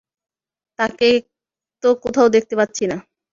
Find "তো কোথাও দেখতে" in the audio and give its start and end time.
1.83-2.53